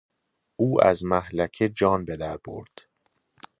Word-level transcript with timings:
او 0.55 0.85
از 0.87 1.05
مهلکه 1.05 1.69
جان 1.69 2.05
بدر 2.05 2.37
برد. 2.37 2.81